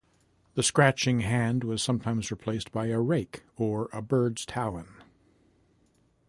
The 0.55 0.63
scratching 0.63 1.19
hand 1.19 1.63
was 1.63 1.83
sometimes 1.83 2.31
replaced 2.31 2.71
by 2.71 2.87
a 2.87 2.99
rake 2.99 3.43
or 3.55 3.87
a 3.93 4.01
bird's 4.01 4.47
talon. 4.47 4.95